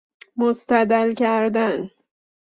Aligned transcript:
مستدل 0.37 1.13
کردن 1.13 1.89